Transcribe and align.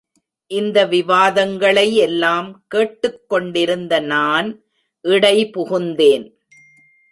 இந்த 0.51 0.85
விவாதங்களை 0.85 1.95
எல்லாம் 1.95 2.63
கேட்டுக்கொண்டிருந்த 2.67 3.99
நான் 3.99 4.49
இடைபுகுந்தேன். 5.03 6.25